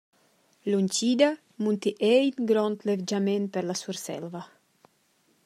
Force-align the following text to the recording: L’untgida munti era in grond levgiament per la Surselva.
L’untgida 0.69 1.29
munti 1.63 1.91
era 2.13 2.23
in 2.31 2.39
grond 2.51 2.77
levgiament 2.87 3.45
per 3.53 3.63
la 3.67 3.75
Surselva. 3.83 4.41